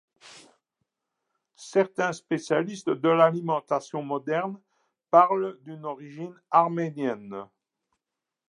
Certains 1.57 2.11
spécialistes 2.11 2.89
de 2.89 3.07
l'alimentation 3.07 4.01
modernes 4.01 4.59
parlent 5.11 5.61
d'une 5.61 5.85
origine 5.85 6.33
arménienne. 6.49 7.45